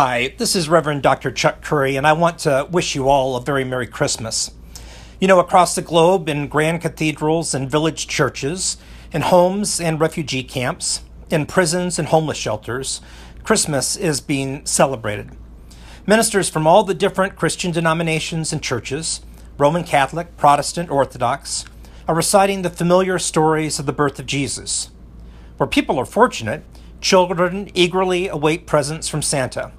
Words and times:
Hi, 0.00 0.32
this 0.38 0.54
is 0.54 0.68
Reverend 0.68 1.02
Dr. 1.02 1.32
Chuck 1.32 1.60
Currie, 1.60 1.96
and 1.96 2.06
I 2.06 2.12
want 2.12 2.38
to 2.38 2.68
wish 2.70 2.94
you 2.94 3.08
all 3.08 3.34
a 3.34 3.40
very 3.40 3.64
Merry 3.64 3.88
Christmas. 3.88 4.52
You 5.20 5.26
know, 5.26 5.40
across 5.40 5.74
the 5.74 5.82
globe, 5.82 6.28
in 6.28 6.46
grand 6.46 6.82
cathedrals 6.82 7.52
and 7.52 7.68
village 7.68 8.06
churches, 8.06 8.76
in 9.12 9.22
homes 9.22 9.80
and 9.80 9.98
refugee 9.98 10.44
camps, 10.44 11.00
in 11.30 11.46
prisons 11.46 11.98
and 11.98 12.06
homeless 12.06 12.38
shelters, 12.38 13.00
Christmas 13.42 13.96
is 13.96 14.20
being 14.20 14.64
celebrated. 14.64 15.32
Ministers 16.06 16.48
from 16.48 16.64
all 16.64 16.84
the 16.84 16.94
different 16.94 17.34
Christian 17.34 17.72
denominations 17.72 18.52
and 18.52 18.62
churches, 18.62 19.22
Roman 19.58 19.82
Catholic, 19.82 20.36
Protestant, 20.36 20.90
Orthodox, 20.90 21.64
are 22.06 22.14
reciting 22.14 22.62
the 22.62 22.70
familiar 22.70 23.18
stories 23.18 23.80
of 23.80 23.86
the 23.86 23.92
birth 23.92 24.20
of 24.20 24.26
Jesus. 24.26 24.90
Where 25.56 25.66
people 25.66 25.98
are 25.98 26.06
fortunate, 26.06 26.62
children 27.00 27.68
eagerly 27.74 28.28
await 28.28 28.64
presents 28.64 29.08
from 29.08 29.22
Santa, 29.22 29.72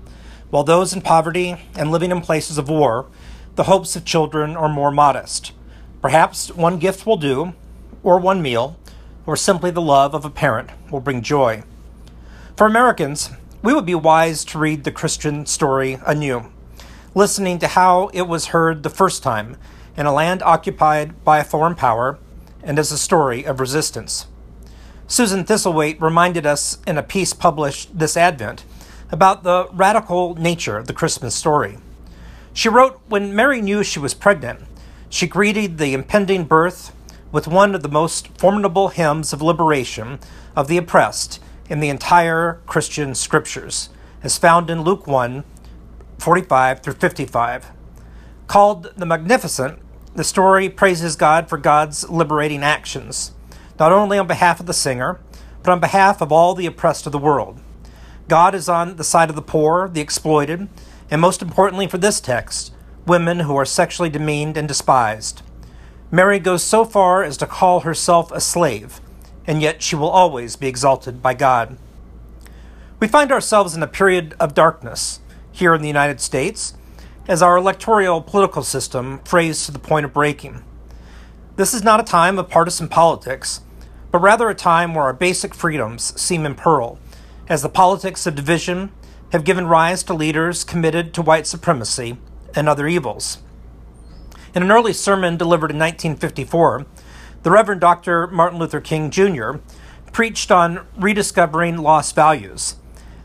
while 0.49 0.63
those 0.63 0.93
in 0.93 1.01
poverty 1.01 1.55
and 1.75 1.91
living 1.91 2.11
in 2.11 2.21
places 2.21 2.57
of 2.57 2.69
war, 2.69 3.07
the 3.55 3.63
hopes 3.63 3.95
of 3.95 4.05
children 4.05 4.55
are 4.55 4.69
more 4.69 4.91
modest. 4.91 5.51
Perhaps 6.01 6.51
one 6.51 6.79
gift 6.79 7.05
will 7.05 7.17
do, 7.17 7.53
or 8.03 8.19
one 8.19 8.41
meal, 8.41 8.77
or 9.25 9.35
simply 9.35 9.69
the 9.69 9.81
love 9.81 10.13
of 10.13 10.25
a 10.25 10.29
parent 10.29 10.69
will 10.89 11.01
bring 11.01 11.21
joy. 11.21 11.63
For 12.55 12.65
Americans, 12.65 13.31
we 13.61 13.73
would 13.73 13.85
be 13.85 13.95
wise 13.95 14.45
to 14.45 14.59
read 14.59 14.83
the 14.83 14.91
Christian 14.91 15.45
story 15.45 15.99
anew, 16.05 16.51
listening 17.13 17.59
to 17.59 17.67
how 17.67 18.07
it 18.13 18.23
was 18.23 18.47
heard 18.47 18.83
the 18.83 18.89
first 18.89 19.21
time 19.21 19.57
in 19.97 20.05
a 20.05 20.13
land 20.13 20.41
occupied 20.41 21.23
by 21.23 21.39
a 21.39 21.43
foreign 21.43 21.75
power 21.75 22.17
and 22.63 22.79
as 22.79 22.91
a 22.91 22.97
story 22.97 23.43
of 23.43 23.59
resistance. 23.59 24.27
Susan 25.07 25.43
Thistlethwaite 25.43 25.99
reminded 25.99 26.45
us 26.45 26.77
in 26.87 26.97
a 26.97 27.03
piece 27.03 27.33
published 27.33 27.97
this 27.97 28.15
Advent 28.15 28.63
about 29.11 29.43
the 29.43 29.67
radical 29.73 30.35
nature 30.35 30.77
of 30.77 30.87
the 30.87 30.93
Christmas 30.93 31.35
story. 31.35 31.77
She 32.53 32.69
wrote 32.69 32.99
When 33.07 33.35
Mary 33.35 33.61
knew 33.61 33.83
she 33.83 33.99
was 33.99 34.13
pregnant, 34.13 34.61
she 35.09 35.27
greeted 35.27 35.77
the 35.77 35.93
impending 35.93 36.45
birth 36.45 36.95
with 37.31 37.47
one 37.47 37.75
of 37.75 37.83
the 37.83 37.89
most 37.89 38.27
formidable 38.37 38.89
hymns 38.89 39.33
of 39.33 39.41
liberation 39.41 40.19
of 40.55 40.67
the 40.67 40.77
oppressed 40.77 41.39
in 41.69 41.79
the 41.79 41.89
entire 41.89 42.59
Christian 42.65 43.13
scriptures, 43.15 43.89
as 44.23 44.37
found 44.37 44.69
in 44.69 44.81
Luke 44.81 45.07
1 45.07 45.43
45 46.17 46.81
through 46.81 46.93
55. 46.93 47.67
Called 48.47 48.91
the 48.97 49.05
Magnificat, 49.05 49.79
the 50.15 50.23
story 50.23 50.69
praises 50.69 51.15
God 51.15 51.47
for 51.47 51.57
God's 51.57 52.09
liberating 52.09 52.63
actions, 52.63 53.31
not 53.79 53.91
only 53.91 54.17
on 54.17 54.27
behalf 54.27 54.59
of 54.59 54.65
the 54.65 54.73
singer, 54.73 55.19
but 55.63 55.71
on 55.71 55.79
behalf 55.79 56.19
of 56.21 56.31
all 56.31 56.55
the 56.55 56.65
oppressed 56.65 57.05
of 57.05 57.11
the 57.11 57.17
world. 57.17 57.59
God 58.29 58.53
is 58.53 58.69
on 58.69 58.97
the 58.97 59.03
side 59.03 59.31
of 59.31 59.35
the 59.35 59.41
poor, 59.41 59.89
the 59.89 60.01
exploited, 60.01 60.69
and 61.09 61.19
most 61.19 61.41
importantly 61.41 61.87
for 61.87 61.97
this 61.97 62.21
text, 62.21 62.71
women 63.07 63.39
who 63.39 63.55
are 63.55 63.65
sexually 63.65 64.09
demeaned 64.09 64.55
and 64.55 64.67
despised. 64.67 65.41
Mary 66.11 66.37
goes 66.37 66.63
so 66.63 66.85
far 66.85 67.23
as 67.23 67.37
to 67.37 67.47
call 67.47 67.79
herself 67.79 68.31
a 68.31 68.39
slave, 68.39 69.01
and 69.47 69.63
yet 69.63 69.81
she 69.81 69.95
will 69.95 70.09
always 70.09 70.55
be 70.55 70.67
exalted 70.67 71.23
by 71.23 71.33
God. 71.33 71.75
We 72.99 73.07
find 73.07 73.31
ourselves 73.31 73.75
in 73.75 73.81
a 73.81 73.87
period 73.87 74.35
of 74.39 74.53
darkness 74.53 75.21
here 75.51 75.73
in 75.73 75.81
the 75.81 75.87
United 75.87 76.21
States 76.21 76.75
as 77.27 77.41
our 77.41 77.57
electoral 77.57 78.21
political 78.21 78.61
system 78.61 79.21
frays 79.25 79.65
to 79.65 79.71
the 79.71 79.79
point 79.79 80.05
of 80.05 80.13
breaking. 80.13 80.63
This 81.55 81.73
is 81.73 81.83
not 81.83 81.99
a 81.99 82.03
time 82.03 82.37
of 82.37 82.47
partisan 82.47 82.89
politics, 82.89 83.61
but 84.11 84.19
rather 84.19 84.49
a 84.49 84.55
time 84.55 84.93
where 84.93 85.05
our 85.05 85.13
basic 85.13 85.55
freedoms 85.55 86.19
seem 86.19 86.45
in 86.45 86.53
peril, 86.53 86.99
as 87.49 87.63
the 87.63 87.69
politics 87.69 88.25
of 88.27 88.35
division 88.35 88.91
have 89.31 89.43
given 89.43 89.67
rise 89.67 90.03
to 90.03 90.13
leaders 90.13 90.63
committed 90.63 91.13
to 91.13 91.21
white 91.21 91.47
supremacy 91.47 92.17
and 92.55 92.69
other 92.69 92.87
evils. 92.87 93.39
In 94.55 94.63
an 94.63 94.71
early 94.71 94.93
sermon 94.93 95.35
delivered 95.35 95.71
in 95.71 95.77
1954, 95.77 96.85
the 97.43 97.51
Reverend 97.51 97.81
Dr. 97.81 98.27
Martin 98.27 98.59
Luther 98.59 98.81
King 98.81 99.09
Jr. 99.11 99.57
preached 100.11 100.51
on 100.51 100.85
rediscovering 100.97 101.77
lost 101.77 102.15
values. 102.15 102.75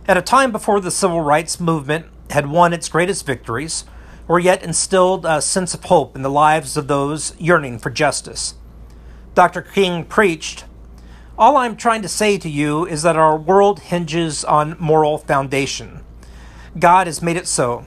At 0.06 0.16
a 0.16 0.22
time 0.22 0.52
before 0.52 0.80
the 0.80 0.90
civil 0.90 1.20
rights 1.20 1.58
movement 1.58 2.06
had 2.30 2.46
won 2.46 2.72
its 2.72 2.88
greatest 2.88 3.26
victories, 3.26 3.84
or 4.28 4.38
yet 4.38 4.62
instilled 4.62 5.26
a 5.26 5.42
sense 5.42 5.74
of 5.74 5.84
hope 5.84 6.16
in 6.16 6.22
the 6.22 6.30
lives 6.30 6.76
of 6.76 6.88
those 6.88 7.38
yearning 7.38 7.78
for 7.78 7.90
justice. 7.90 8.54
Dr. 9.34 9.62
King 9.62 10.04
preached 10.04 10.64
all 11.36 11.56
I'm 11.56 11.76
trying 11.76 12.02
to 12.02 12.08
say 12.08 12.38
to 12.38 12.48
you 12.48 12.86
is 12.86 13.02
that 13.02 13.16
our 13.16 13.36
world 13.36 13.80
hinges 13.80 14.44
on 14.44 14.76
moral 14.78 15.18
foundation. 15.18 16.04
God 16.78 17.06
has 17.06 17.22
made 17.22 17.36
it 17.36 17.48
so. 17.48 17.86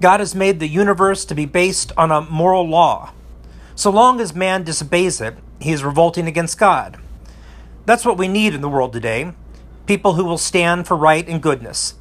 God 0.00 0.20
has 0.20 0.34
made 0.34 0.60
the 0.60 0.68
universe 0.68 1.24
to 1.24 1.34
be 1.34 1.44
based 1.44 1.90
on 1.96 2.12
a 2.12 2.20
moral 2.20 2.68
law. 2.68 3.12
So 3.74 3.90
long 3.90 4.20
as 4.20 4.34
man 4.34 4.62
disobeys 4.62 5.20
it, 5.20 5.36
he 5.60 5.72
is 5.72 5.82
revolting 5.82 6.28
against 6.28 6.58
God. 6.58 6.98
That's 7.84 8.04
what 8.04 8.18
we 8.18 8.28
need 8.28 8.54
in 8.54 8.60
the 8.60 8.68
world 8.68 8.92
today 8.92 9.32
people 9.86 10.14
who 10.14 10.24
will 10.24 10.36
stand 10.36 10.86
for 10.86 10.94
right 10.94 11.26
and 11.26 11.42
goodness. 11.42 11.94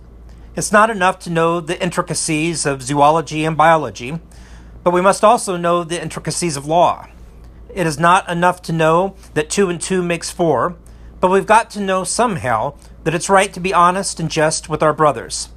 It's 0.58 0.74
not 0.74 0.90
enough 0.90 1.20
to 1.20 1.30
know 1.30 1.62
the 1.62 1.82
intricacies 1.82 2.66
of 2.66 2.84
zoology 2.84 3.46
and 3.46 3.56
biology, 3.56 4.20
but 4.84 4.92
we 4.92 5.00
must 5.00 5.24
also 5.24 5.56
know 5.56 5.86
the 5.86 6.02
intricacies 6.02 6.58
of 6.58 6.66
law. 6.66 7.08
It 7.74 7.86
is 7.86 8.00
not 8.00 8.30
enough 8.30 8.62
to 8.64 8.74
know 8.74 9.16
that 9.34 9.50
two 9.50 9.70
and 9.70 9.80
two 9.80 10.02
makes 10.02 10.32
four, 10.32 10.76
but 11.20 11.32
we've 11.32 11.46
got 11.46 11.70
to 11.72 11.82
know 11.82 12.04
somehow 12.04 12.76
that 13.04 13.14
it's 13.14 13.30
right 13.30 13.54
to 13.54 13.60
be 13.60 13.74
honest 13.74 14.20
and 14.20 14.30
just 14.30 14.70
with 14.70 14.84
our 14.84 14.94
brothers. 14.94 15.50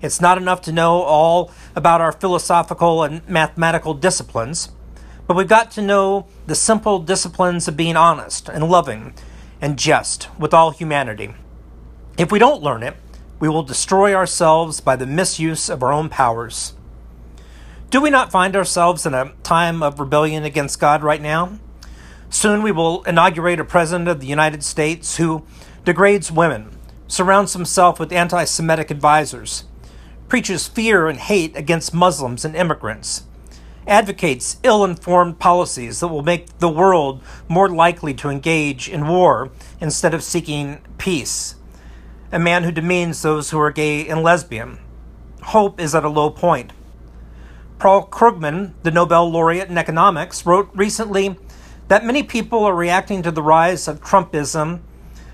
It's 0.00 0.20
not 0.20 0.38
enough 0.38 0.60
to 0.62 0.72
know 0.72 1.02
all 1.02 1.52
about 1.76 2.00
our 2.00 2.12
philosophical 2.12 3.02
and 3.02 3.26
mathematical 3.28 3.94
disciplines, 3.94 4.70
but 5.26 5.36
we've 5.36 5.48
got 5.48 5.70
to 5.72 5.82
know 5.82 6.26
the 6.46 6.54
simple 6.54 6.98
disciplines 6.98 7.68
of 7.68 7.76
being 7.76 7.96
honest 7.96 8.48
and 8.48 8.68
loving 8.68 9.14
and 9.60 9.78
just 9.78 10.28
with 10.38 10.52
all 10.52 10.72
humanity. 10.72 11.34
If 12.18 12.32
we 12.32 12.38
don't 12.38 12.62
learn 12.62 12.82
it, 12.82 12.96
we 13.38 13.48
will 13.48 13.62
destroy 13.62 14.14
ourselves 14.14 14.80
by 14.80 14.96
the 14.96 15.06
misuse 15.06 15.68
of 15.68 15.82
our 15.82 15.92
own 15.92 16.08
powers. 16.08 16.74
Do 17.92 18.00
we 18.00 18.08
not 18.08 18.32
find 18.32 18.56
ourselves 18.56 19.04
in 19.04 19.12
a 19.12 19.32
time 19.42 19.82
of 19.82 20.00
rebellion 20.00 20.44
against 20.44 20.80
God 20.80 21.02
right 21.02 21.20
now? 21.20 21.58
Soon 22.30 22.62
we 22.62 22.72
will 22.72 23.02
inaugurate 23.02 23.60
a 23.60 23.66
president 23.66 24.08
of 24.08 24.18
the 24.18 24.26
United 24.26 24.64
States 24.64 25.18
who 25.18 25.44
degrades 25.84 26.32
women, 26.32 26.70
surrounds 27.06 27.52
himself 27.52 28.00
with 28.00 28.10
anti 28.10 28.44
Semitic 28.44 28.90
advisors, 28.90 29.64
preaches 30.26 30.66
fear 30.66 31.06
and 31.06 31.18
hate 31.18 31.54
against 31.54 31.92
Muslims 31.92 32.46
and 32.46 32.56
immigrants, 32.56 33.24
advocates 33.86 34.56
ill 34.62 34.86
informed 34.86 35.38
policies 35.38 36.00
that 36.00 36.08
will 36.08 36.22
make 36.22 36.60
the 36.60 36.70
world 36.70 37.22
more 37.46 37.68
likely 37.68 38.14
to 38.14 38.30
engage 38.30 38.88
in 38.88 39.06
war 39.06 39.50
instead 39.82 40.14
of 40.14 40.24
seeking 40.24 40.80
peace, 40.96 41.56
a 42.32 42.38
man 42.38 42.64
who 42.64 42.72
demeans 42.72 43.20
those 43.20 43.50
who 43.50 43.60
are 43.60 43.70
gay 43.70 44.08
and 44.08 44.22
lesbian. 44.22 44.78
Hope 45.42 45.78
is 45.78 45.94
at 45.94 46.04
a 46.04 46.08
low 46.08 46.30
point. 46.30 46.72
Paul 47.82 48.06
Krugman, 48.06 48.74
the 48.84 48.92
Nobel 48.92 49.28
laureate 49.28 49.68
in 49.68 49.76
economics, 49.76 50.46
wrote 50.46 50.70
recently 50.72 51.36
that 51.88 52.04
many 52.04 52.22
people 52.22 52.62
are 52.62 52.76
reacting 52.76 53.22
to 53.22 53.32
the 53.32 53.42
rise 53.42 53.88
of 53.88 54.00
Trumpism 54.00 54.82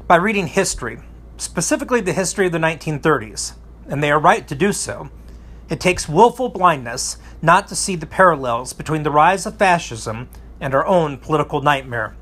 by 0.06 0.16
reading 0.16 0.46
history, 0.46 0.98
specifically 1.36 2.00
the 2.00 2.14
history 2.14 2.46
of 2.46 2.52
the 2.52 2.58
1930s, 2.58 3.52
and 3.86 4.02
they 4.02 4.10
are 4.10 4.18
right 4.18 4.48
to 4.48 4.54
do 4.54 4.72
so. 4.72 5.10
It 5.68 5.78
takes 5.78 6.08
willful 6.08 6.48
blindness 6.48 7.18
not 7.42 7.68
to 7.68 7.76
see 7.76 7.96
the 7.96 8.06
parallels 8.06 8.72
between 8.72 9.02
the 9.02 9.10
rise 9.10 9.44
of 9.44 9.58
fascism 9.58 10.30
and 10.58 10.74
our 10.74 10.86
own 10.86 11.18
political 11.18 11.60
nightmare. 11.60 12.16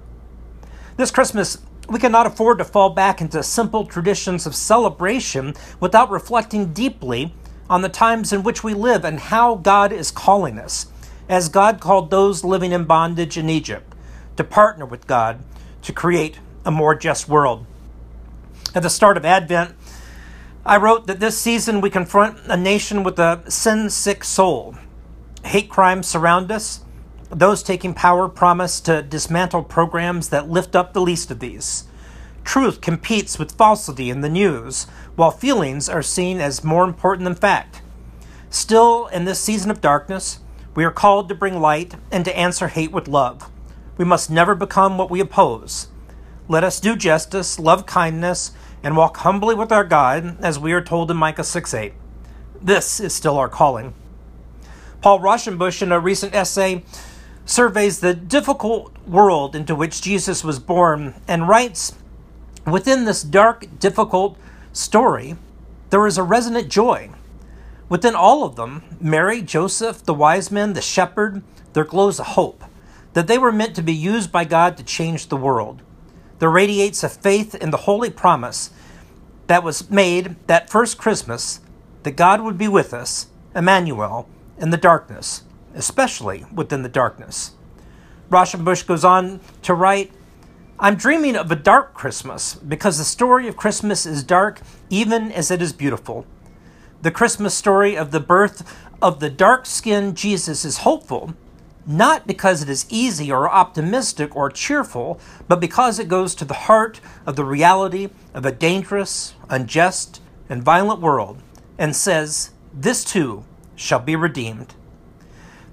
This 0.96 1.12
Christmas, 1.12 1.58
we 1.88 2.00
cannot 2.00 2.26
afford 2.26 2.58
to 2.58 2.64
fall 2.64 2.90
back 2.90 3.20
into 3.20 3.44
simple 3.44 3.86
traditions 3.86 4.44
of 4.44 4.56
celebration 4.56 5.54
without 5.78 6.10
reflecting 6.10 6.72
deeply 6.72 7.32
on 7.68 7.82
the 7.82 7.88
times 7.88 8.32
in 8.32 8.42
which 8.42 8.62
we 8.62 8.74
live 8.74 9.04
and 9.04 9.18
how 9.18 9.56
God 9.56 9.92
is 9.92 10.10
calling 10.10 10.58
us, 10.58 10.86
as 11.28 11.48
God 11.48 11.80
called 11.80 12.10
those 12.10 12.44
living 12.44 12.72
in 12.72 12.84
bondage 12.84 13.36
in 13.36 13.50
Egypt, 13.50 13.94
to 14.36 14.44
partner 14.44 14.86
with 14.86 15.06
God 15.06 15.40
to 15.82 15.92
create 15.92 16.38
a 16.64 16.70
more 16.70 16.94
just 16.94 17.28
world. 17.28 17.66
At 18.74 18.82
the 18.82 18.90
start 18.90 19.16
of 19.16 19.24
Advent, 19.24 19.74
I 20.64 20.76
wrote 20.76 21.06
that 21.06 21.20
this 21.20 21.38
season 21.38 21.80
we 21.80 21.90
confront 21.90 22.38
a 22.46 22.56
nation 22.56 23.04
with 23.04 23.18
a 23.18 23.42
sin 23.48 23.88
sick 23.88 24.24
soul. 24.24 24.76
Hate 25.44 25.68
crimes 25.68 26.08
surround 26.08 26.50
us. 26.50 26.80
Those 27.30 27.62
taking 27.62 27.94
power 27.94 28.28
promise 28.28 28.80
to 28.82 29.02
dismantle 29.02 29.64
programs 29.64 30.28
that 30.30 30.48
lift 30.48 30.76
up 30.76 30.92
the 30.92 31.00
least 31.00 31.30
of 31.30 31.38
these. 31.38 31.85
Truth 32.46 32.80
competes 32.80 33.40
with 33.40 33.56
falsity 33.56 34.08
in 34.08 34.20
the 34.20 34.28
news, 34.28 34.84
while 35.16 35.32
feelings 35.32 35.88
are 35.88 36.00
seen 36.00 36.40
as 36.40 36.62
more 36.62 36.84
important 36.84 37.24
than 37.24 37.34
fact. 37.34 37.82
Still, 38.50 39.08
in 39.08 39.24
this 39.24 39.40
season 39.40 39.68
of 39.68 39.80
darkness, 39.80 40.38
we 40.76 40.84
are 40.84 40.92
called 40.92 41.28
to 41.28 41.34
bring 41.34 41.60
light 41.60 41.96
and 42.12 42.24
to 42.24 42.38
answer 42.38 42.68
hate 42.68 42.92
with 42.92 43.08
love. 43.08 43.50
We 43.98 44.04
must 44.04 44.30
never 44.30 44.54
become 44.54 44.96
what 44.96 45.10
we 45.10 45.18
oppose. 45.18 45.88
Let 46.48 46.62
us 46.62 46.78
do 46.78 46.94
justice, 46.94 47.58
love 47.58 47.84
kindness, 47.84 48.52
and 48.80 48.96
walk 48.96 49.16
humbly 49.18 49.56
with 49.56 49.72
our 49.72 49.84
God, 49.84 50.38
as 50.40 50.56
we 50.56 50.72
are 50.72 50.80
told 50.80 51.10
in 51.10 51.16
Micah 51.16 51.42
6 51.42 51.74
8. 51.74 51.94
This 52.62 53.00
is 53.00 53.12
still 53.12 53.38
our 53.38 53.48
calling. 53.48 53.92
Paul 55.02 55.18
Rauschenbusch, 55.18 55.82
in 55.82 55.90
a 55.90 55.98
recent 55.98 56.32
essay, 56.32 56.84
surveys 57.44 57.98
the 57.98 58.14
difficult 58.14 58.96
world 59.04 59.56
into 59.56 59.74
which 59.74 60.00
Jesus 60.00 60.44
was 60.44 60.60
born 60.60 61.20
and 61.26 61.48
writes 61.48 61.92
Within 62.70 63.04
this 63.04 63.22
dark, 63.22 63.66
difficult 63.78 64.36
story, 64.72 65.36
there 65.90 66.06
is 66.06 66.18
a 66.18 66.24
resonant 66.24 66.68
joy. 66.68 67.10
Within 67.88 68.16
all 68.16 68.42
of 68.42 68.56
them, 68.56 68.82
Mary, 69.00 69.40
Joseph, 69.40 70.02
the 70.02 70.14
wise 70.14 70.50
men, 70.50 70.72
the 70.72 70.80
shepherd, 70.80 71.42
there 71.74 71.84
glows 71.84 72.18
a 72.18 72.24
hope 72.24 72.64
that 73.12 73.28
they 73.28 73.38
were 73.38 73.52
meant 73.52 73.76
to 73.76 73.82
be 73.82 73.94
used 73.94 74.32
by 74.32 74.44
God 74.44 74.76
to 74.76 74.82
change 74.82 75.28
the 75.28 75.36
world. 75.36 75.80
There 76.40 76.50
radiates 76.50 77.04
a 77.04 77.08
faith 77.08 77.54
in 77.54 77.70
the 77.70 77.78
holy 77.78 78.10
promise 78.10 78.70
that 79.46 79.62
was 79.62 79.88
made 79.88 80.34
that 80.48 80.68
first 80.68 80.98
Christmas 80.98 81.60
that 82.02 82.16
God 82.16 82.40
would 82.40 82.58
be 82.58 82.68
with 82.68 82.92
us, 82.92 83.28
Emmanuel, 83.54 84.28
in 84.58 84.70
the 84.70 84.76
darkness, 84.76 85.44
especially 85.74 86.44
within 86.52 86.82
the 86.82 86.88
darkness. 86.88 87.52
Rauschenbusch 88.28 88.86
goes 88.86 89.04
on 89.04 89.40
to 89.62 89.72
write 89.72 90.10
I'm 90.78 90.96
dreaming 90.96 91.36
of 91.36 91.50
a 91.50 91.56
dark 91.56 91.94
Christmas 91.94 92.54
because 92.54 92.98
the 92.98 93.04
story 93.04 93.48
of 93.48 93.56
Christmas 93.56 94.04
is 94.04 94.22
dark 94.22 94.60
even 94.90 95.32
as 95.32 95.50
it 95.50 95.62
is 95.62 95.72
beautiful. 95.72 96.26
The 97.00 97.10
Christmas 97.10 97.54
story 97.54 97.96
of 97.96 98.10
the 98.10 98.20
birth 98.20 98.76
of 99.00 99.18
the 99.18 99.30
dark 99.30 99.64
skinned 99.64 100.18
Jesus 100.18 100.66
is 100.66 100.78
hopeful, 100.78 101.32
not 101.86 102.26
because 102.26 102.62
it 102.62 102.68
is 102.68 102.84
easy 102.90 103.32
or 103.32 103.48
optimistic 103.48 104.36
or 104.36 104.50
cheerful, 104.50 105.18
but 105.48 105.60
because 105.60 105.98
it 105.98 106.08
goes 106.08 106.34
to 106.34 106.44
the 106.44 106.52
heart 106.52 107.00
of 107.24 107.36
the 107.36 107.44
reality 107.44 108.10
of 108.34 108.44
a 108.44 108.52
dangerous, 108.52 109.34
unjust, 109.48 110.20
and 110.46 110.62
violent 110.62 111.00
world 111.00 111.38
and 111.78 111.96
says, 111.96 112.50
This 112.74 113.02
too 113.02 113.44
shall 113.76 114.00
be 114.00 114.14
redeemed. 114.14 114.74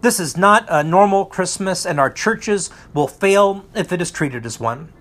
This 0.03 0.19
is 0.19 0.35
not 0.35 0.65
a 0.67 0.83
normal 0.83 1.23
Christmas, 1.23 1.85
and 1.85 1.97
our 1.97 2.09
churches 2.09 2.69
will 2.93 3.07
fail 3.07 3.63
if 3.73 3.93
it 3.93 4.01
is 4.01 4.11
treated 4.11 4.45
as 4.45 4.59
one. 4.59 4.91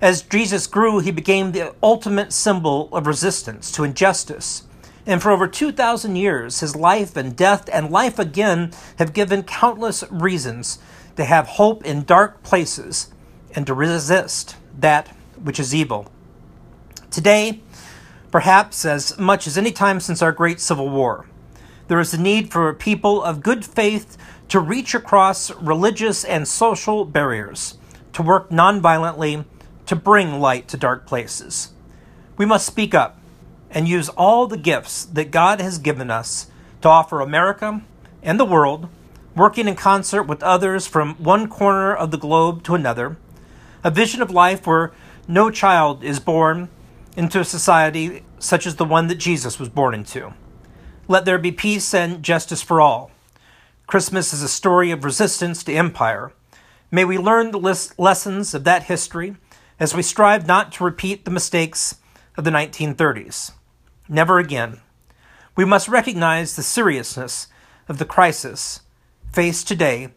As 0.00 0.22
Jesus 0.22 0.68
grew, 0.68 1.00
he 1.00 1.10
became 1.10 1.50
the 1.50 1.74
ultimate 1.82 2.32
symbol 2.32 2.88
of 2.92 3.08
resistance 3.08 3.72
to 3.72 3.82
injustice. 3.82 4.62
And 5.04 5.20
for 5.20 5.32
over 5.32 5.48
2,000 5.48 6.14
years, 6.14 6.60
his 6.60 6.76
life 6.76 7.16
and 7.16 7.34
death 7.34 7.68
and 7.72 7.90
life 7.90 8.20
again 8.20 8.70
have 9.00 9.12
given 9.12 9.42
countless 9.42 10.04
reasons 10.08 10.78
to 11.16 11.24
have 11.24 11.48
hope 11.48 11.84
in 11.84 12.04
dark 12.04 12.44
places 12.44 13.10
and 13.56 13.66
to 13.66 13.74
resist 13.74 14.54
that 14.78 15.08
which 15.42 15.58
is 15.58 15.74
evil. 15.74 16.12
Today, 17.10 17.60
perhaps 18.30 18.84
as 18.84 19.18
much 19.18 19.48
as 19.48 19.58
any 19.58 19.72
time 19.72 19.98
since 19.98 20.22
our 20.22 20.30
great 20.30 20.60
Civil 20.60 20.88
War, 20.90 21.26
there 21.88 22.00
is 22.00 22.14
a 22.14 22.20
need 22.20 22.52
for 22.52 22.72
people 22.74 23.22
of 23.22 23.42
good 23.42 23.64
faith 23.64 24.16
to 24.48 24.60
reach 24.60 24.94
across 24.94 25.50
religious 25.56 26.24
and 26.24 26.46
social 26.46 27.04
barriers, 27.04 27.76
to 28.12 28.22
work 28.22 28.50
nonviolently, 28.50 29.44
to 29.86 29.96
bring 29.96 30.38
light 30.38 30.68
to 30.68 30.76
dark 30.76 31.06
places. 31.06 31.72
We 32.36 32.46
must 32.46 32.66
speak 32.66 32.94
up 32.94 33.18
and 33.70 33.88
use 33.88 34.08
all 34.10 34.46
the 34.46 34.56
gifts 34.56 35.04
that 35.06 35.30
God 35.30 35.60
has 35.60 35.78
given 35.78 36.10
us 36.10 36.50
to 36.82 36.88
offer 36.88 37.20
America 37.20 37.82
and 38.22 38.38
the 38.38 38.44
world, 38.44 38.88
working 39.34 39.66
in 39.68 39.74
concert 39.74 40.24
with 40.24 40.42
others 40.42 40.86
from 40.86 41.14
one 41.16 41.48
corner 41.48 41.94
of 41.94 42.10
the 42.10 42.18
globe 42.18 42.62
to 42.64 42.74
another, 42.74 43.16
a 43.82 43.90
vision 43.90 44.20
of 44.20 44.30
life 44.30 44.66
where 44.66 44.92
no 45.26 45.50
child 45.50 46.02
is 46.04 46.20
born 46.20 46.68
into 47.16 47.40
a 47.40 47.44
society 47.44 48.24
such 48.38 48.66
as 48.66 48.76
the 48.76 48.84
one 48.84 49.06
that 49.08 49.16
Jesus 49.16 49.58
was 49.58 49.68
born 49.68 49.94
into. 49.94 50.32
Let 51.10 51.24
there 51.24 51.38
be 51.38 51.52
peace 51.52 51.94
and 51.94 52.22
justice 52.22 52.60
for 52.60 52.82
all. 52.82 53.10
Christmas 53.86 54.34
is 54.34 54.42
a 54.42 54.48
story 54.48 54.90
of 54.90 55.04
resistance 55.04 55.64
to 55.64 55.72
empire. 55.72 56.32
May 56.90 57.06
we 57.06 57.16
learn 57.16 57.50
the 57.50 57.88
lessons 57.96 58.52
of 58.52 58.64
that 58.64 58.82
history 58.84 59.34
as 59.80 59.94
we 59.94 60.02
strive 60.02 60.46
not 60.46 60.70
to 60.72 60.84
repeat 60.84 61.24
the 61.24 61.30
mistakes 61.30 61.96
of 62.36 62.44
the 62.44 62.50
1930s. 62.50 63.52
Never 64.06 64.38
again. 64.38 64.80
We 65.56 65.64
must 65.64 65.88
recognize 65.88 66.56
the 66.56 66.62
seriousness 66.62 67.46
of 67.88 67.96
the 67.96 68.04
crisis 68.04 68.80
faced 69.32 69.66
today 69.66 70.08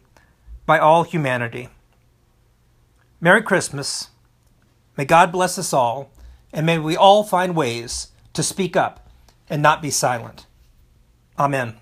by 0.66 0.78
all 0.78 1.04
humanity. 1.04 1.70
Merry 3.18 3.42
Christmas. 3.42 4.08
May 4.98 5.06
God 5.06 5.32
bless 5.32 5.56
us 5.56 5.72
all, 5.72 6.10
and 6.52 6.66
may 6.66 6.78
we 6.78 6.98
all 6.98 7.24
find 7.24 7.56
ways 7.56 8.08
to 8.34 8.42
speak 8.42 8.76
up 8.76 9.08
and 9.48 9.62
not 9.62 9.80
be 9.80 9.90
silent. 9.90 10.44
Amen. 11.42 11.81